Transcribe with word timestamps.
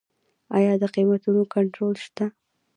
آیا 0.57 0.73
د 0.81 0.83
قیمتونو 0.95 1.41
کنټرول 1.55 1.93
شته؟ 2.05 2.25